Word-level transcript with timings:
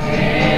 Jesus. 0.00 0.51